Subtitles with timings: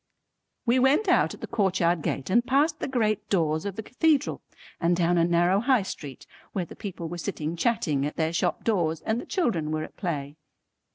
[0.65, 4.41] We wont out at the courtyard gate and past the great doors of the cathedral
[4.79, 8.63] and down a narrow High Street where the people were sitting chatting at their shop
[8.63, 10.37] doors and the children were at play.